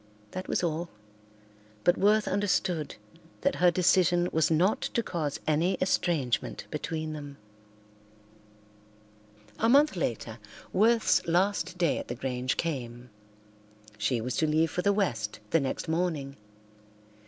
That 0.31 0.47
was 0.47 0.63
all, 0.63 0.89
but 1.83 1.95
Worth 1.95 2.27
understood 2.27 2.95
that 3.41 3.57
her 3.57 3.69
decision 3.69 4.29
was 4.31 4.49
not 4.49 4.81
to 4.81 5.03
cause 5.03 5.39
any 5.45 5.75
estrangement 5.75 6.65
between 6.71 7.13
them. 7.13 7.37
A 9.59 9.69
month 9.69 9.95
later 9.95 10.39
Worth's 10.73 11.23
last 11.27 11.77
day 11.77 11.99
at 11.99 12.07
the 12.07 12.15
Grange 12.15 12.57
came. 12.57 13.11
She 13.99 14.19
was 14.21 14.35
to 14.37 14.47
leave 14.47 14.71
for 14.71 14.81
the 14.81 14.91
West 14.91 15.39
the 15.51 15.59
next 15.59 15.87
morning. 15.87 16.35